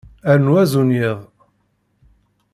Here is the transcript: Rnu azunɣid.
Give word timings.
Rnu 0.33 0.51
azunɣid. 0.61 1.19